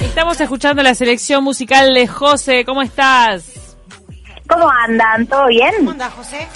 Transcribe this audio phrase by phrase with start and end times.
[0.00, 2.64] Estamos escuchando la selección musical de José.
[2.64, 3.76] ¿Cómo estás?
[4.48, 5.26] ¿Cómo andan?
[5.26, 5.72] ¿Todo bien?
[5.78, 6.46] ¿Cómo andas, José?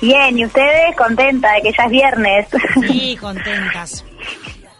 [0.00, 0.96] Bien, ¿y ustedes?
[0.96, 2.46] Contenta de que ya es viernes.
[2.88, 4.04] Sí, contentas.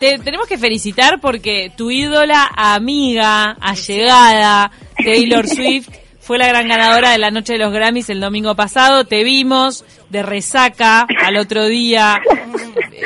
[0.00, 5.90] Te tenemos que felicitar porque tu ídola, amiga, allegada, Taylor Swift,
[6.32, 9.04] fue la gran ganadora de la noche de los Grammys el domingo pasado.
[9.04, 12.22] Te vimos de resaca al otro día.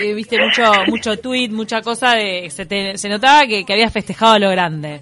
[0.01, 3.93] Eh, viste mucho mucho tweet, mucha cosa de se, te- se notaba que, que habías
[3.93, 5.01] festejado lo grande.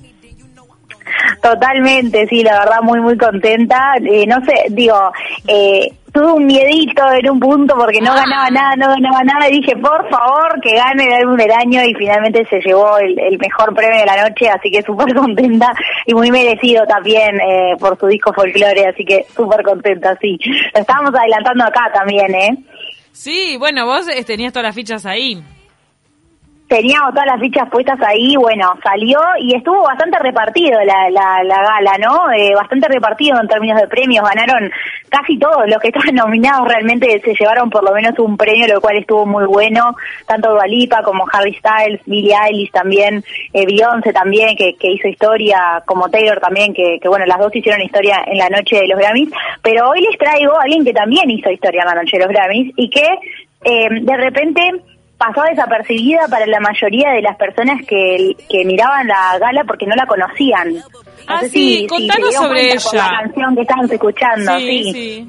[1.43, 3.95] Totalmente, sí, la verdad muy muy contenta.
[4.03, 5.13] Eh, no sé, digo,
[5.47, 8.23] eh, tuve un miedito en un punto porque no Ah.
[8.25, 11.83] ganaba nada, no ganaba nada y dije, por favor, que gane el álbum del año
[11.85, 15.73] y finalmente se llevó el, el mejor premio de la noche, así que súper contenta
[16.07, 20.39] y muy merecido también eh, por su disco folclore, así que súper contenta, sí.
[20.73, 22.57] Lo estábamos adelantando acá también, ¿eh?
[23.13, 25.43] Sí, bueno, vos eh, tenías todas las fichas ahí.
[26.69, 31.63] Teníamos todas las fichas puestas ahí, bueno, salió y estuvo bastante repartido la, la, la
[31.63, 32.33] gala, ¿no?
[32.33, 34.71] Eh, bastante repartido en términos de premios, ganaron
[35.11, 38.81] casi todos los que estaban nominados realmente se llevaron por lo menos un premio, lo
[38.81, 39.95] cual estuvo muy bueno,
[40.27, 45.07] tanto Dua Lipa como Harry Styles, Billie Eilish también, eh, Beyoncé también, que, que hizo
[45.07, 48.89] historia, como Taylor también, que, que bueno, las dos hicieron historia en la noche de
[48.89, 49.31] los Grammys,
[49.63, 52.33] pero hoy les traigo a alguien que también hizo historia en la noche de los
[52.33, 53.07] Grammys y que
[53.65, 54.73] eh, de repente
[55.27, 59.95] pasó desapercibida para la mayoría de las personas que, que miraban la gala porque no
[59.97, 60.75] la conocían.
[60.75, 60.83] No
[61.27, 63.11] Ah, sí, si- si contanos dieron sobre por ella.
[63.11, 64.93] la canción que estamos escuchando, sí, sí.
[64.93, 65.29] sí.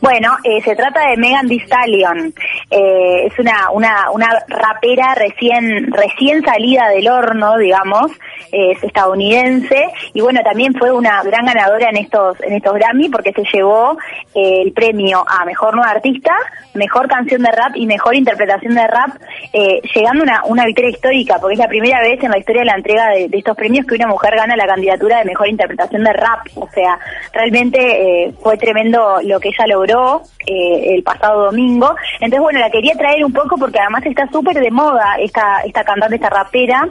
[0.00, 2.32] Bueno, eh, se trata de Megan Thee Stallion.
[2.70, 8.10] Eh, es una, una, una rapera recién, recién salida del horno, digamos,
[8.50, 13.32] es estadounidense y bueno, también fue una gran ganadora en estos, en estos Grammy porque
[13.32, 13.96] se llevó
[14.34, 16.34] eh, el premio a Mejor Nueva Artista,
[16.74, 19.10] Mejor Canción de Rap y Mejor Interpretación de Rap,
[19.52, 22.66] llegando a una, una victoria histórica porque es la primera vez en la historia de
[22.66, 26.04] la entrega de, de estos premios que una mujer gana la candidatura de Mejor Interpretación
[26.04, 26.46] de Rap.
[26.56, 26.98] O sea,
[27.32, 31.94] realmente fue tremendo lo que ella logró eh, el pasado domingo.
[32.14, 35.84] Entonces, bueno, la quería traer un poco porque además está súper de moda esta, esta
[35.84, 36.88] cantante, esta rapera.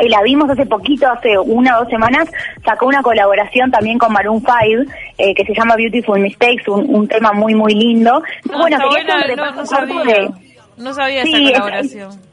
[0.00, 2.30] Y la vimos hace poquito, hace una o dos semanas,
[2.64, 7.08] sacó una colaboración también con Maroon 5, eh, que se llama Beautiful Mistakes, un, un
[7.08, 8.22] tema muy, muy lindo.
[8.48, 10.04] No, bueno, quería hacer un buena, no, no sabía.
[10.04, 10.30] de-
[10.76, 12.27] No sabía Sí, esa es- colaboración.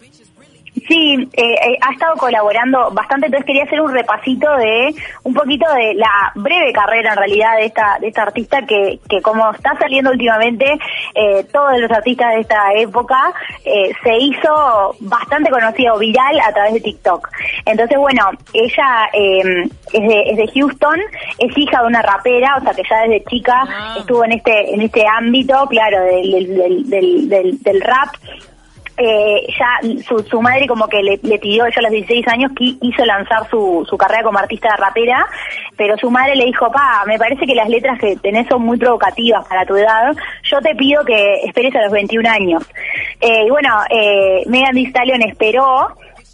[0.88, 5.66] Sí, eh, eh, ha estado colaborando bastante, entonces quería hacer un repasito de un poquito
[5.74, 9.76] de la breve carrera en realidad de esta de esta artista que, que como está
[9.80, 10.66] saliendo últimamente,
[11.16, 13.18] eh, todos los artistas de esta época
[13.64, 17.30] eh, se hizo bastante conocido, viral a través de TikTok.
[17.66, 19.64] Entonces, bueno, ella eh,
[19.94, 21.00] es, de, es de Houston,
[21.40, 23.96] es hija de una rapera, o sea que ya desde chica Ah.
[24.00, 28.10] estuvo en este en este ámbito, claro, del, del, del- del rap
[28.98, 32.52] eh, ya su, su madre como que le, le pidió, ella a los 16 años
[32.52, 35.26] qui- quiso lanzar su, su carrera como artista rapera,
[35.76, 38.78] pero su madre le dijo, pa, me parece que las letras que tenés son muy
[38.78, 40.14] provocativas para tu edad,
[40.44, 42.64] yo te pido que esperes a los 21 años.
[43.20, 45.88] Eh, y bueno, eh, Megan Thee Stallion esperó,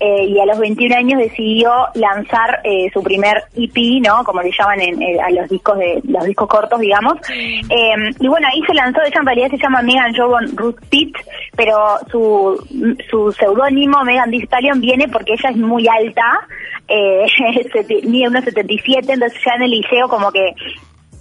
[0.04, 4.24] eh, y a los 21 años decidió lanzar eh, su primer EP, ¿no?
[4.24, 7.18] Como le llaman en, eh, a los discos de los discos cortos, digamos.
[7.30, 11.16] Eh, y bueno, ahí se lanzó, ella en realidad se llama Megan Jovon Ruth Pitt,
[11.56, 12.58] pero su,
[13.12, 16.48] su seudónimo Megan Thee Stallion viene porque ella es muy alta,
[16.88, 17.28] eh,
[18.04, 20.56] mide unos 77, entonces ya en el liceo como que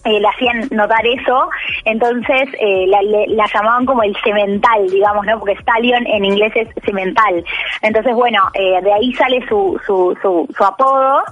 [0.04, 1.48] eh, le hacían notar eso,
[1.84, 5.38] entonces eh, la, llamaban como el cemental, digamos, ¿no?
[5.38, 7.44] Porque stallion en inglés es cemental.
[7.82, 11.22] Entonces, bueno, eh, de ahí sale su, su, su, su apodo.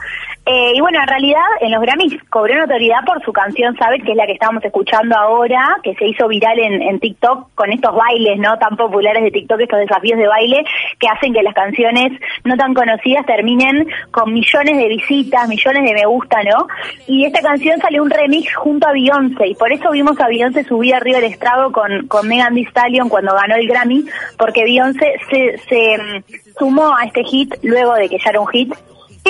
[0.51, 4.13] Eh, y bueno, en realidad en los Grammys cobró notoriedad por su canción Sabes, que
[4.13, 7.95] es la que estábamos escuchando ahora, que se hizo viral en, en TikTok con estos
[7.95, 10.65] bailes no tan populares de TikTok, estos desafíos de baile
[10.99, 15.93] que hacen que las canciones no tan conocidas terminen con millones de visitas, millones de
[15.93, 16.67] me gusta, ¿no?
[17.07, 20.65] Y esta canción sale un remix junto a Beyoncé y por eso vimos a Beyoncé
[20.65, 24.07] subir arriba del estrado con, con Megan Thee Stallion cuando ganó el Grammy,
[24.39, 28.49] porque Beyoncé se, se mm, sumó a este hit luego de que ya era un
[28.49, 28.73] hit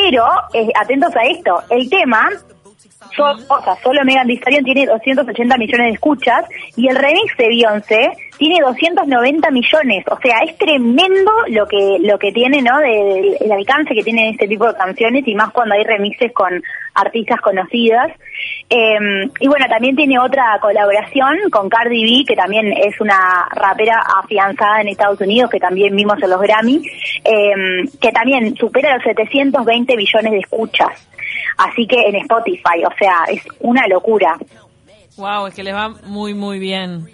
[0.00, 2.28] pero, eh, atentos a esto, el tema,
[3.18, 6.44] o sea, solo Megan Thee Stallion tiene 280 millones de escuchas
[6.76, 10.04] y el remix de Beyoncé tiene 290 millones.
[10.10, 12.78] O sea, es tremendo lo que lo que tiene, ¿no?
[12.78, 16.62] De- el alcance que tienen este tipo de canciones y más cuando hay remixes con
[16.94, 18.10] artistas conocidas.
[18.70, 24.00] Eh, y bueno, también tiene otra colaboración con Cardi B, que también es una rapera
[24.22, 26.82] afianzada en Estados Unidos, que también vimos en los Grammy,
[27.24, 31.08] eh, que también supera los 720 millones de escuchas.
[31.58, 34.36] Así que en Spotify, o sea, es una locura.
[35.16, 37.06] Wow, es que les va muy, muy bien.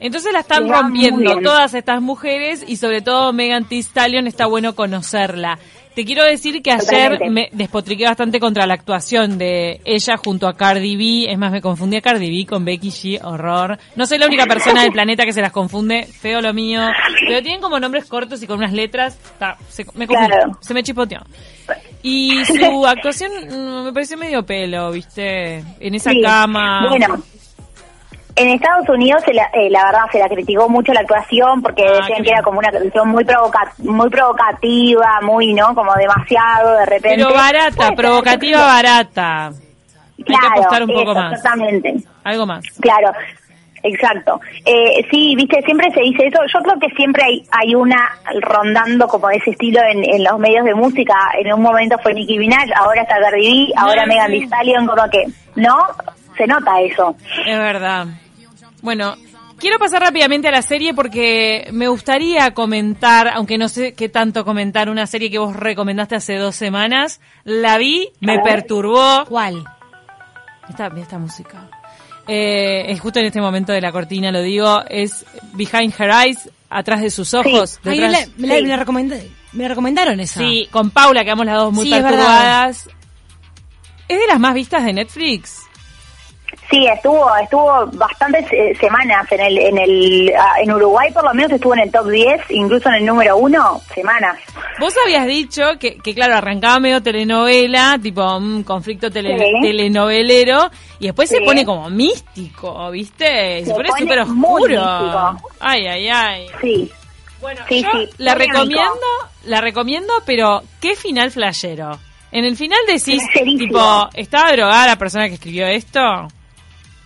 [0.00, 4.74] Entonces la están rompiendo todas estas mujeres y sobre todo Megan Thee Stallion está bueno
[4.74, 5.58] conocerla.
[5.94, 7.30] Te quiero decir que ayer Totalmente.
[7.30, 11.32] me despotriqué bastante contra la actuación de ella junto a Cardi B.
[11.32, 13.20] Es más, me confundí a Cardi B con Becky G.
[13.24, 13.78] Horror.
[13.94, 16.04] No soy la única persona del planeta que se las confunde.
[16.04, 16.82] Feo lo mío.
[17.26, 19.18] Pero tienen como nombres cortos y con unas letras.
[19.38, 20.32] Ta, se, me confundí.
[20.32, 20.58] Claro.
[20.60, 21.20] Se me chipoteó.
[22.02, 25.64] Y su actuación mm, me pareció medio pelo, ¿viste?
[25.80, 26.20] En esa Sí.
[26.20, 26.88] cama.
[26.90, 27.22] Bueno,
[28.36, 31.84] en Estados Unidos se la, eh, la verdad se la criticó mucho la actuación porque
[31.86, 35.74] Ah, decían que era como una actuación muy provoca muy provocativa, muy, ¿no?
[35.74, 37.16] Como demasiado de repente.
[37.16, 39.46] Pero barata, ser, provocativa, barata.
[39.48, 39.54] Hay
[40.18, 41.32] que Claro, apostar un poco eso, más.
[41.32, 41.94] Exactamente.
[42.24, 42.64] Algo más.
[42.80, 43.12] Claro,
[43.82, 44.40] exacto.
[44.64, 46.38] Eh, sí, viste, siempre se dice eso.
[46.52, 48.10] Yo creo que siempre hay, hay una
[48.40, 51.14] rondando como de ese estilo en, en los medios de música.
[51.38, 54.30] En un momento fue Nicki Minaj, ahora está Cardi B, ahora Ah, Megan.
[54.30, 55.24] Thee Stallion, como que,
[55.56, 55.76] ¿no?
[56.36, 57.14] Se nota eso.
[57.46, 58.06] Es verdad.
[58.86, 59.16] Bueno,
[59.58, 64.44] quiero pasar rápidamente a la serie porque me gustaría comentar, aunque no sé qué tanto
[64.44, 67.20] comentar, una serie que vos recomendaste hace dos semanas.
[67.42, 69.24] La vi, me perturbó.
[69.28, 69.64] ¿Cuál?
[70.68, 71.68] Esta, esta música.
[72.28, 76.48] Eh, es justo en este momento de la cortina, lo digo, es Behind Her Eyes,
[76.70, 77.80] atrás de sus ojos.
[77.84, 78.32] Ay, la- me, la, sí.
[78.36, 80.38] me la recomendé- me la recomendaron esa.
[80.38, 82.88] Sí, con Paula, quedamos las dos muy Sí, es perturbadas.
[84.06, 85.65] Es de las más vistas de Netflix.
[86.70, 91.32] Sí, estuvo estuvo bastantes eh, semanas en el en el ah, en Uruguay por lo
[91.32, 94.36] menos estuvo en el top 10, incluso en el número 1, semanas.
[94.80, 99.52] Vos habías dicho que, que claro, arrancaba medio telenovela, tipo un conflicto tele- Sí.
[99.62, 103.60] telenovelero, y después se pone como místico, ¿viste?
[103.60, 105.36] Se, Se pone súper oscuro.
[105.60, 106.46] Ay, ay, ay.
[106.60, 106.90] Sí.
[107.40, 107.88] Bueno, Sí, yo
[108.18, 109.06] la recomiendo,
[109.44, 111.98] la recomiendo, pero qué final flashero.
[112.32, 113.22] En el final decís,
[113.58, 116.00] tipo, ¿estaba drogada la persona que escribió esto?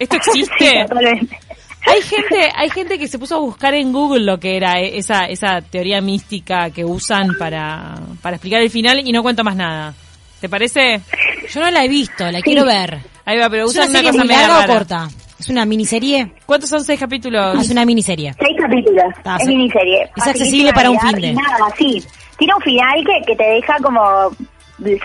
[0.01, 0.85] ¿Esto Sí, existe?
[0.89, 1.39] totalmente.
[1.87, 4.99] Hay gente, hay gente que se puso a buscar en Google lo que era eh,
[4.99, 9.57] esa, esa teoría mística que usan para, para explicar el final y no cuento más
[9.57, 9.95] nada.
[10.41, 11.01] ¿Te parece?
[11.53, 12.99] Yo no la he visto, la quiero ver.
[13.25, 14.73] Ahí va, pero ¿Es una usan una cosa muy larga o rara.
[14.75, 15.09] corta?
[15.39, 16.33] ¿Es una miniserie?
[16.45, 17.57] ¿Cuántos son seis capítulos?
[17.57, 18.35] Ah, es una miniserie.
[18.39, 19.05] Seis capítulos.
[19.25, 19.57] Ah, es sí.
[19.57, 20.11] miniserie.
[20.17, 21.33] Es accesible para un fin de.
[21.33, 22.03] Nada, sí.
[22.39, 24.01] Tiene un final que, que te deja como.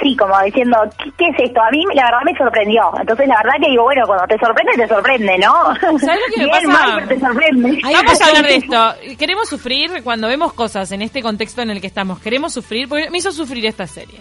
[0.02, 1.62] Sí, como diciendo, ¿qué, qué es esto?
[1.62, 2.92] A mí la verdad me sorprendió.
[3.00, 5.54] Entonces la verdad que digo, bueno, cuando te sorprende, te sorprende, ¿no?
[6.00, 6.68] ¿Sabes lo que me pasa?
[6.68, 7.80] mal, pero te sorprende.
[7.84, 8.96] Vamos a hablar de esto.
[9.18, 12.20] Queremos sufrir cuando vemos cosas en este contexto en el que estamos.
[12.20, 14.20] Queremos sufrir porque me hizo sufrir esta serie.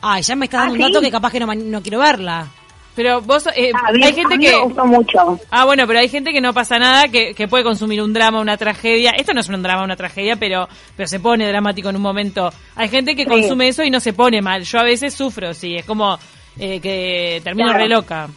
[0.00, 0.92] Ay, ya me está dando ¿Ah, un sí?
[0.92, 2.46] dato que capaz que no, no quiero verla.
[2.94, 4.52] Pero vos, eh, Ah, bien, hay gente a mí que...
[4.52, 5.40] me gustó mucho.
[5.50, 8.40] Ah, bueno, pero hay gente que no pasa nada, que, que puede consumir un drama,
[8.40, 9.12] una tragedia.
[9.12, 12.52] Esto no es un drama, una tragedia, pero, pero se pone dramático en un momento.
[12.76, 13.28] Hay gente que Sí.
[13.30, 14.64] consume eso y no se pone mal.
[14.64, 16.18] Yo a veces sufro, sí, es como
[16.58, 17.82] eh, que termino Claro.
[17.82, 18.28] re loca.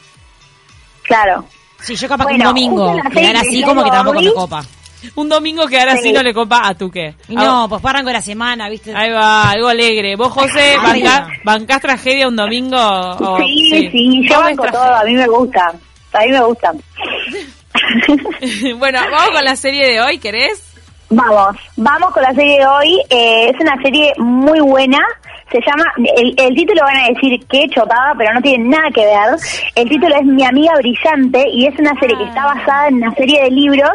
[1.04, 1.46] Claro.
[1.82, 4.64] Sí, yo capaz que un domingo quedar así como que tampoco me copa.
[5.16, 6.14] Un domingo que ahora sí Sí.
[6.14, 7.14] no le copa a tu qué.
[7.30, 8.94] Y no, pues arranco la semana, ¿viste?
[8.96, 10.16] Ahí va, algo alegre.
[10.16, 11.04] ¿Vos, José, Ay,
[11.44, 12.78] bancás, tragedia un domingo?
[12.78, 15.74] o- sí, sí, yo banco todo, a mí me gusta.
[16.14, 16.72] A mí me gusta.
[18.78, 20.62] bueno, vamos con la serie de hoy, ¿querés?
[21.10, 23.00] Vamos, vamos con la serie de hoy.
[23.10, 25.00] Eh, es una serie muy buena.
[25.52, 25.84] Se llama,
[26.18, 29.16] el, el título van a decir que chotada, pero no tiene nada que ver.
[29.76, 33.14] El título es Mi amiga brillante y es una serie que está basada en una
[33.14, 33.92] serie de libros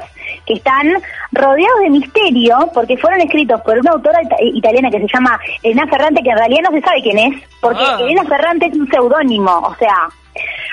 [0.47, 0.87] que están
[1.33, 5.87] rodeados de misterio porque fueron escritos por una autora ita- italiana que se llama Elena
[5.87, 7.99] Ferrante, que en realidad no se sabe quién es, porque Ah.
[8.01, 9.95] Elena Ferrante es un seudónimo, o sea,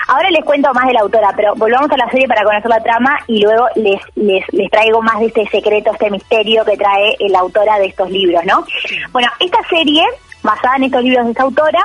[0.06, 2.80] Ahora les cuento más de la autora, pero volvamos a la serie para conocer la
[2.82, 7.14] trama y luego les, les, les traigo más de este secreto, este misterio que trae
[7.28, 8.64] la autora de estos libros, ¿no?
[9.12, 10.04] Bueno, esta serie,
[10.42, 11.80] basada en estos libros de esta autora,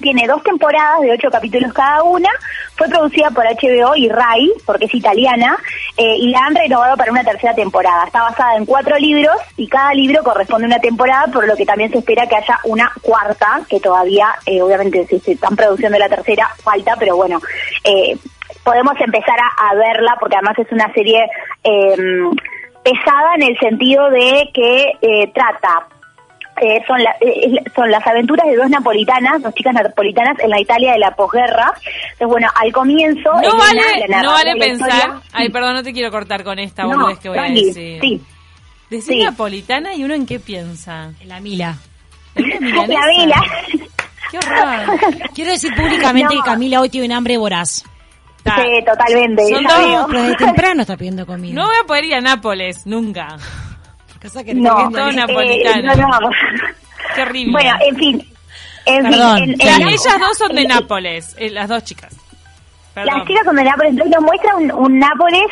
[0.00, 2.28] tiene dos temporadas de ocho capítulos cada una,
[2.74, 5.56] fue producida por HBO y RAI, porque es italiana,
[5.96, 8.04] eh, y la han renovado para una tercera temporada.
[8.04, 11.66] Está basada en cuatro libros y cada libro corresponde a una temporada, por lo que
[11.66, 15.98] también se espera que haya una cuarta, que todavía, eh, obviamente, si se están produciendo
[15.98, 17.40] la tercera, falta, pero bueno,
[17.84, 18.16] eh,
[18.64, 21.28] podemos empezar a, verla, porque además es una serie
[21.64, 21.96] eh,
[22.82, 25.86] pesada en el sentido de que trata
[26.60, 30.50] eh, son, la- eh, es- son las aventuras de dos napolitanas, dos chicas napolitanas en
[30.50, 31.72] la Italia de la posguerra.
[32.12, 33.30] Entonces, bueno, al comienzo...
[33.32, 34.88] No Elena, vale, la no vale la pensar.
[34.90, 38.00] historia- Ay, perdón, no te quiero cortar con esta No, boludez que voy a decir.
[38.00, 38.22] Sí,
[38.90, 39.22] Decís sí.
[39.24, 41.12] napolitana y uno en qué piensa.
[41.24, 41.76] La Mila.
[42.36, 43.42] ¿En la vila.
[44.30, 44.98] Qué horror.
[45.34, 46.42] Quiero decir públicamente No.
[46.42, 47.84] que Camila hoy tiene un hambre voraz.
[48.44, 49.42] Sí, totalmente.
[49.48, 51.54] Son dos- desde temprano está pidiendo comida.
[51.54, 53.36] No voy a poder ir a Nápoles, nunca.
[54.26, 55.94] Cosa que No, todo eh, napolitano.
[55.94, 56.28] no, no.
[57.14, 57.52] Qué horrible.
[57.52, 58.28] Bueno, en fin.
[58.84, 62.12] En Perdón, fin, en- en- ellas dos son de Nápoles, eh, las dos chicas.
[62.94, 63.18] Perdón.
[63.18, 65.44] Las chicas son de Nápoles, entonces nos muestra un, un Nápoles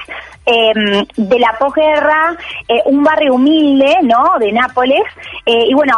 [0.46, 2.36] eh, de la posguerra,
[2.68, 4.38] eh, un barrio humilde, ¿no?
[4.40, 5.02] De Nápoles.
[5.46, 5.96] Eh, y bueno,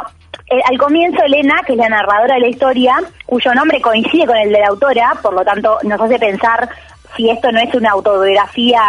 [0.50, 4.37] eh, al comienzo Elena, que es la narradora de la historia, cuyo nombre coincide con
[4.37, 6.68] el de la autora, por lo tanto nos hace pensar
[7.16, 8.83] si esto no es una autobiografía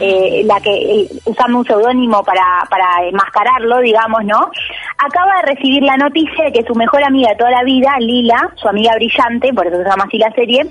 [0.00, 4.50] eh, la que usando un seudónimo para para enmascararlo, digamos, ¿no?
[4.98, 8.50] Acaba de recibir la noticia de que su mejor amiga de toda la vida, Lila,
[8.56, 10.66] su amiga brillante, por eso se llama así la serie,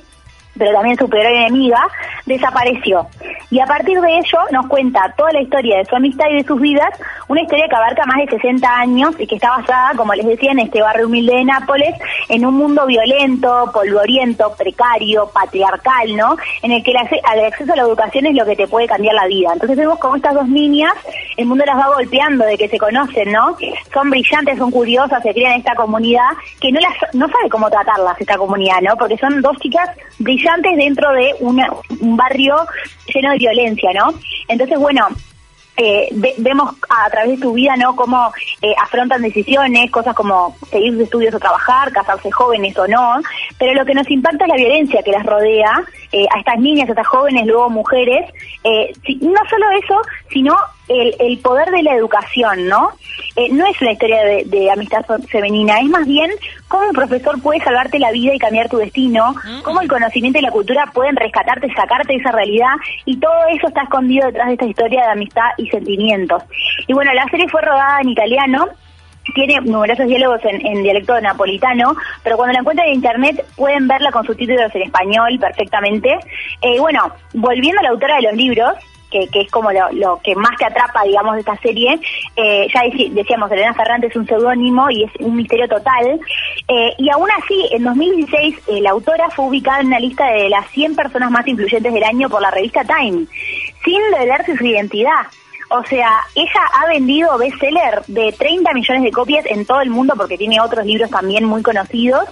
[0.58, 1.80] pero también su peor enemiga,
[2.26, 3.08] desapareció.
[3.50, 6.44] Y a partir de ello nos cuenta toda la historia de su amistad y de
[6.44, 6.90] sus vidas,
[7.34, 10.52] una historia que abarca más de 60 años y que está basada, como les decía,
[10.52, 11.96] en este barrio humilde de Nápoles,
[12.30, 16.38] en un mundo violento, polvoriento, precario, patriarcal, ¿no?
[16.62, 18.88] En el que el, acce- el acceso a la educación es lo que te puede
[18.88, 19.50] cambiar la vida.
[19.54, 20.94] Entonces vemos como estas dos niñas,
[21.38, 23.58] el mundo las va golpeando de que se conocen, ¿no?
[23.94, 26.30] Son brillantes, son curiosas, se crían en esta comunidad
[26.62, 28.96] que no las no sabe cómo tratarlas esta comunidad, ¿no?
[28.96, 32.56] Porque son dos chicas brillantes dentro de una- un barrio
[33.14, 34.14] lleno de violencia, ¿no?
[34.48, 35.08] Entonces, bueno,
[35.78, 37.96] eh, ve- vemos a, través de su vida, ¿no?
[37.96, 38.32] Cómo
[38.64, 43.22] eh, afrontan decisiones, cosas como seguir sus estudios o trabajar, casarse jóvenes o no,
[43.60, 46.88] pero lo que nos impacta es la violencia que las rodea eh, a estas niñas,
[46.88, 48.28] a estas jóvenes, luego mujeres,
[48.64, 48.92] eh,
[49.22, 50.02] no solo eso,
[50.32, 50.56] sino
[50.88, 52.90] el, el poder de la educación, ¿no?
[53.36, 56.30] Eh, no es una historia de, de amistad fe- femenina, es más bien
[56.68, 60.42] cómo un profesor puede salvarte la vida y cambiar tu destino, cómo el conocimiento y
[60.42, 62.74] la cultura pueden rescatarte, sacarte de esa realidad,
[63.06, 66.44] y todo eso está escondido detrás de esta historia de amistad y sentimientos.
[66.88, 68.53] Y bueno, la serie fue rodada en italiano,
[69.36, 74.26] tiene numerosos diálogos en, dialecto napolitano, pero cuando la encuentran en internet pueden verla con
[74.26, 76.20] subtítulos en español perfectamente.
[76.62, 78.74] Eh, bueno, volviendo a la autora de los libros,
[79.14, 82.00] que, que es como lo, lo que más te atrapa, digamos, de esta serie,
[82.36, 82.82] eh, ya
[83.12, 86.20] decíamos, Elena Ferrante es un seudónimo y es un misterio total,
[86.68, 90.50] eh, y aún así, en 2016, eh, la autora fue ubicada en una lista de
[90.50, 93.26] las 100 personas más influyentes del año por la revista Time,
[93.86, 95.28] sin revelarse su identidad.
[95.70, 100.14] O sea, ella ha vendido bestseller de 30 millones de copias en todo el mundo
[100.18, 102.26] porque tiene otros libros también muy conocidos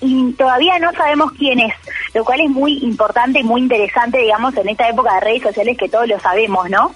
[0.00, 1.74] y todavía no sabemos quién es,
[2.14, 5.76] lo cual es muy importante y muy interesante, digamos, en esta época de redes sociales
[5.76, 6.92] que todos lo sabemos, ¿no?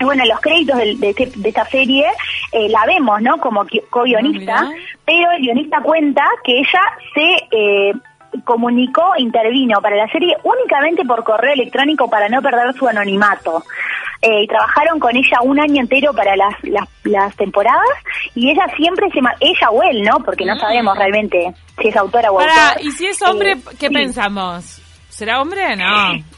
[0.00, 2.04] Bueno, los créditos del- de, este- de esta serie
[2.52, 3.38] eh, la vemos, ¿no?
[3.38, 4.70] Como co-guionista, Ah,
[5.06, 6.82] pero el guionista cuenta que ella
[7.14, 7.92] se eh,
[8.44, 13.62] comunicó, intervino para la serie únicamente por correo electrónico para no perder su anonimato.
[14.22, 17.82] Eh, y trabajaron con ella un año entero para las, las, las temporadas
[18.34, 19.18] y ella siempre se...
[19.40, 20.20] Ella o él, ¿no?
[20.20, 22.80] Porque no sabemos realmente si es autora o autor.
[22.80, 23.94] y si es hombre, Eh, ¿qué sí.
[23.94, 24.80] pensamos?
[25.10, 25.76] ¿Será hombre?
[25.76, 26.12] No.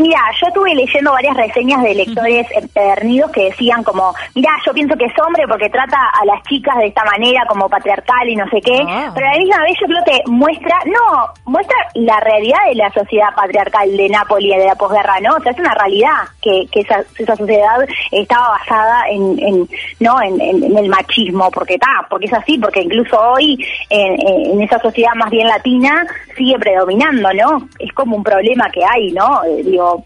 [0.00, 4.96] Mira, yo estuve leyendo varias reseñas de lectores empedernidos que decían como, mira, yo pienso
[4.96, 8.48] que es hombre porque trata a las chicas de esta manera como patriarcal y no
[8.48, 9.10] sé qué, Ah.
[9.14, 12.90] pero a la misma vez yo creo que muestra, no, muestra la realidad de la
[12.90, 15.34] sociedad patriarcal de Nápoles de la posguerra, ¿no?
[15.36, 17.76] O sea, es una realidad que, que esa, esa sociedad
[18.10, 19.68] estaba basada en, en
[20.00, 23.58] no, en, en- en el machismo, porque está, porque es así, porque incluso hoy
[23.90, 26.06] en, esa sociedad más bien latina
[26.36, 27.68] sigue predominando, ¿no?
[27.78, 29.42] Es como un problema que hay, ¿no?
[29.44, 30.04] Eh, digo,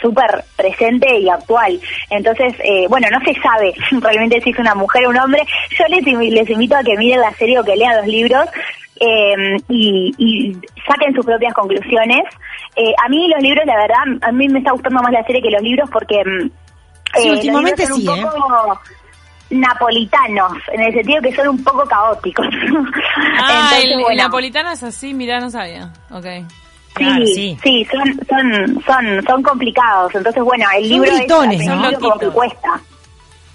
[0.00, 1.80] súper presente y actual.
[2.10, 5.42] Entonces, eh, bueno, no se sabe realmente si es una mujer o un hombre.
[5.78, 8.46] Yo les, invi- les invito a que miren la serie o que lean los libros
[9.00, 10.52] eh, y, y
[10.86, 12.22] saquen sus propias conclusiones.
[12.76, 13.96] Eh, a mí los libros, la verdad,
[14.28, 16.22] a mí me está gustando más la serie que los libros porque...
[17.16, 18.22] Sí, los últimamente libros son sí, un ¿eh?
[18.30, 18.80] poco
[19.50, 22.46] napolitanos, en el sentido que son un poco caóticos.
[23.36, 24.22] Ah, Entonces, el, el bueno.
[24.24, 25.92] napolitano es así, mirá, no sabía.
[26.94, 27.86] Claro, Sí, sí.
[27.90, 30.14] son, son, son, son complicados.
[30.14, 31.98] Entonces, bueno, el Son libro es, gritones, al ¿no?
[32.00, 32.80] como cuesta.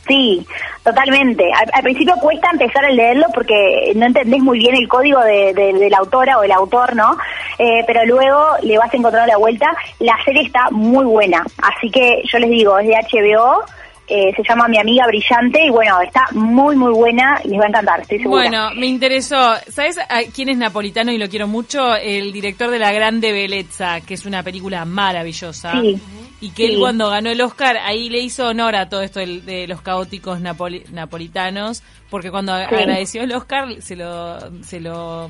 [0.08, 0.46] Sí,
[0.84, 1.43] totalmente.
[1.53, 5.53] Al, al principio cuesta empezar a leerlo porque no entendés muy bien el código de,
[5.53, 7.15] de- de la autora o el autor, ¿no?
[7.60, 9.67] Eh, pero luego le vas encontrando la vuelta.
[10.00, 13.63] La serie está muy buena, así que yo les digo, es de HBO,
[14.09, 17.65] eh, se llama Mi Amiga Brillante y bueno, está muy, muy buena y les va
[17.65, 18.41] a encantar, estoy segura.
[18.41, 19.53] Bueno, me interesó.
[19.69, 21.95] ¿Sabes a quién es napolitano y lo quiero mucho?
[21.95, 25.71] El director de La Grande Bellezza, que es una película maravillosa.
[25.81, 25.99] Sí,
[26.41, 29.45] Y que él cuando ganó el Oscar, ahí le hizo honor a todo esto del-
[29.45, 32.63] de los caóticos napoli- napolitanos, porque cuando Sí.
[32.63, 35.29] agradeció el Oscar se lo, se lo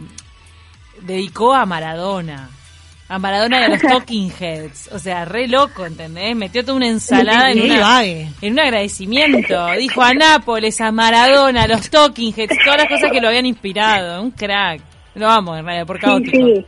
[1.01, 2.50] dedicó a Maradona.
[3.10, 4.89] A Maradona y a los Talking Heads.
[4.94, 6.36] O sea, re loco, ¿entendés?
[6.36, 9.66] Metió toda una ensalada en Sí, una, en un agradecimiento.
[9.78, 13.46] Dijo a Nápoles, a Maradona, a los Talking Heads, todas las cosas que lo habían
[13.48, 14.22] inspirado.
[14.22, 14.82] Un crack.
[15.16, 16.38] Lo amo, en realidad, por sí, caótico.
[16.38, 16.66] sí.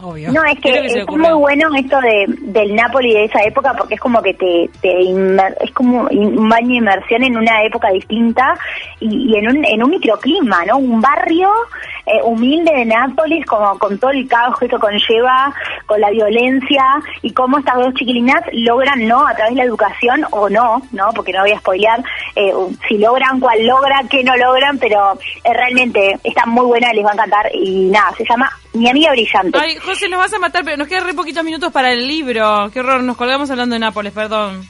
[0.00, 0.32] Obvio.
[0.32, 1.28] No, es que, ocurrió.
[1.30, 4.88] muy bueno esto de, del Napoli de esa época porque es como que te, te
[5.00, 8.54] inmer- es como un baño de inmersión en una época distinta
[8.98, 10.78] y, y en, un, en un microclima, ¿no?
[10.78, 11.48] Un barrio
[12.06, 15.54] eh, humilde de Nápoles, como con todo el caos que eso conlleva,
[15.86, 16.84] con la violencia
[17.22, 19.24] y cómo estas dos chiquilinas logran, ¿no?
[19.26, 21.10] A través de la educación o no, ¿no?
[21.14, 22.02] Porque no voy a spoilear
[22.34, 22.52] eh,
[22.88, 25.12] si logran, cuál logra, qué no logran, pero
[25.44, 29.10] eh, realmente está muy buena, les va a encantar y nada, se llama Mi amiga
[29.10, 29.58] brillante.
[29.58, 32.70] Ay, José, nos vas a matar, pero nos quedan re poquitos minutos para el libro.
[32.72, 34.66] Qué horror, nos colgamos hablando de Nápoles, perdón.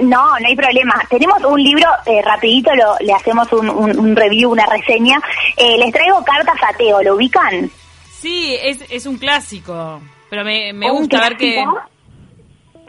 [0.00, 0.94] No, no hay problema.
[1.10, 5.20] Tenemos un libro, eh, rapidito lo, le hacemos un, un- un review, una reseña.
[5.56, 7.70] Eh, les traigo cartas a Teo, ¿lo ubican?
[8.10, 11.62] Sí, es, es un clásico, pero me, me ¿Un gusta ver que...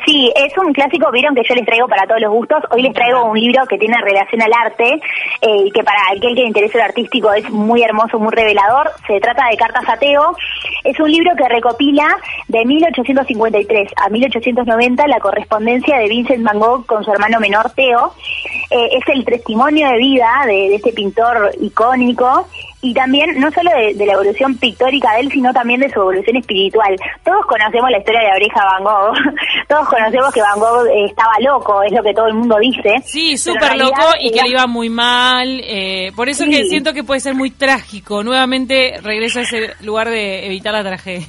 [0.06, 2.64] Sí, es un clásico, vieron que yo les traigo para todos los gustos.
[2.72, 5.00] Hoy les traigo un libro que tiene relación al arte
[5.42, 8.90] eh, que para aquel que le interese lo artístico es muy hermoso, muy revelador.
[9.06, 10.36] Se trata de Cartas a Teo.
[10.84, 12.08] Es un libro que recopila
[12.48, 18.14] de 1853 a 1890 la correspondencia de Vincent Van Gogh con su hermano menor Teo.
[18.72, 22.48] Eh, es el testimonio de vida de este pintor icónico
[22.82, 26.00] y también no solo de, de la evolución pictórica de él, sino también de su
[26.00, 26.96] evolución espiritual.
[27.24, 29.14] Todos conocemos la historia de la oreja Van Gogh,
[29.70, 32.96] todos conocemos que Van Gogh eh, estaba loco, es lo que todo el mundo dice.
[33.06, 35.62] Sí, súper loco y que le iba muy mal.
[35.64, 36.70] eh, por eso es que Sí.
[36.70, 38.24] siento que puede ser muy trágico.
[38.24, 41.28] Nuevamente regresa a ese lugar de evitar la tragedia.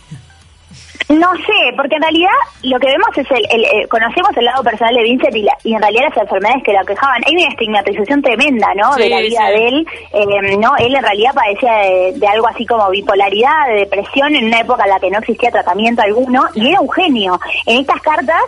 [1.19, 2.31] No sé, porque en realidad
[2.63, 5.57] lo que vemos es el, el- eh, conocemos el lado personal de Vincent y, la-
[5.65, 7.23] y en realidad las enfermedades que lo aquejaban.
[7.27, 8.95] Hay una estigmatización tremenda, ¿no?
[8.95, 9.53] de la vida sí.
[9.53, 9.87] de él.
[10.13, 14.47] Eh, no, él en realidad padecía de, de algo así como bipolaridad, de depresión en
[14.47, 17.39] una época en la que no existía tratamiento alguno y era un genio.
[17.67, 18.43] En estas cartas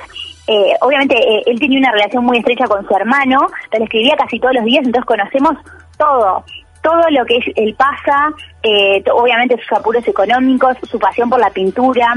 [0.46, 3.38] eh, obviamente eh, él tenía una relación muy estrecha con su hermano,
[3.70, 5.52] te lo escribía casi todos los días, entonces conocemos
[5.98, 6.44] todo,
[6.82, 8.30] todo lo que es- él pasa,
[8.62, 12.14] eh, obviamente sus apuros económicos, su pasión por la pintura.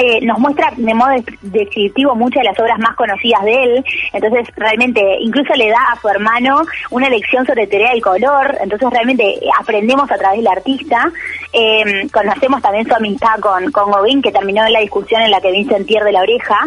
[0.00, 3.84] Eh, nos muestra de modo des- descriptivo muchas de las obras más conocidas de él,
[4.12, 8.88] entonces realmente incluso le da a su hermano una lección sobre teoría del color, entonces
[8.90, 11.10] realmente eh, aprendemos a través del artista,
[11.52, 15.40] eh, conocemos también su amistad con, con Gauguin, que terminó en la discusión en la
[15.40, 16.58] que Vincent pierde la oreja,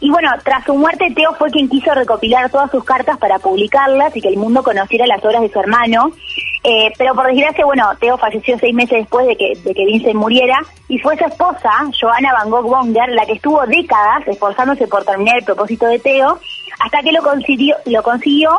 [0.00, 4.16] y bueno, tras su muerte Teo fue quien quiso recopilar todas sus cartas para publicarlas
[4.16, 6.12] y que el mundo conociera las obras de su hermano,
[6.68, 10.16] eh, pero por desgracia, bueno, Teo falleció seis meses después de que, de que Vincent
[10.16, 15.04] muriera y fue su esposa, Johanna Van Gogh Bonger, la que estuvo décadas esforzándose por
[15.04, 16.40] terminar el propósito de Teo,
[16.80, 18.50] hasta que lo consiguió, lo consiguió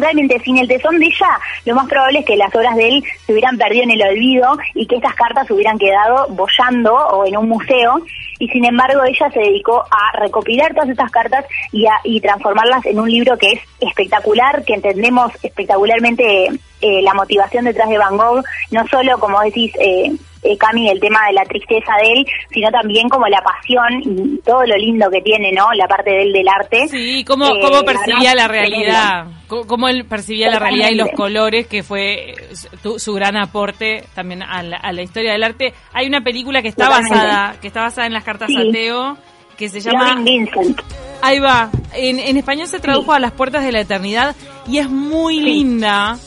[0.00, 3.04] realmente sin el tesón de ella, lo más probable es que las obras de él
[3.26, 7.36] se hubieran perdido en el olvido y que estas cartas hubieran quedado bollando o en
[7.36, 8.00] un museo.
[8.38, 12.84] Y sin embargo, ella se dedicó a recopilar todas estas cartas y, a, y transformarlas
[12.86, 16.48] en un libro que es espectacular, que entendemos espectacularmente
[16.84, 20.12] eh, la motivación detrás de Van Gogh, no solo, como decís, eh,
[20.46, 24.38] eh, Cami, el tema de la tristeza de él, sino también como la pasión y
[24.44, 25.72] todo lo lindo que tiene, ¿no?
[25.72, 26.86] La parte de él del arte.
[26.88, 30.90] Sí, cómo, Eh, cómo la percibía verdad, la realidad, cómo, cómo él percibía la realidad
[30.90, 32.34] y los colores, que fue
[32.82, 35.72] su, su gran aporte también a la, a la historia del arte.
[35.94, 37.16] Hay una película que está Totalmente.
[37.16, 38.68] basada, que está basada en las cartas Sí.
[38.68, 39.16] a Teo,
[39.56, 40.78] que se llama Vincent.
[41.22, 41.70] Ahí va.
[41.94, 44.36] En, en español se tradujo a las puertas de la eternidad
[44.68, 46.18] y es muy linda.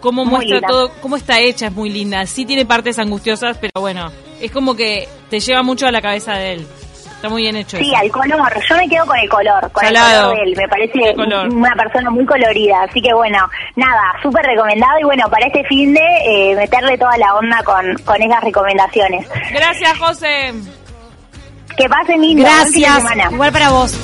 [0.00, 0.68] Cómo Muy muestra linda.
[0.68, 2.24] todo, cómo está hecha es muy linda.
[2.26, 4.10] Sí tiene partes angustiosas, pero bueno,
[4.40, 6.66] es como que te lleva mucho a la cabeza de él.
[7.16, 7.76] Está muy bien hecho.
[7.76, 7.98] Sí, eso.
[7.98, 8.50] al color.
[8.66, 10.30] Yo me quedo con el color, con Salado.
[10.32, 10.56] el color de él.
[10.56, 12.82] Me parece una persona muy colorida.
[12.88, 13.38] Así que bueno,
[13.76, 14.98] nada, súper recomendado.
[15.00, 19.28] Y bueno, para este fin de eh, meterle toda la onda con, con esas recomendaciones.
[19.52, 20.54] Gracias, José.
[21.76, 22.42] Que pasen lindo.
[22.42, 22.96] Gracias.
[22.96, 23.28] semana.
[23.30, 23.94] Igual para vos.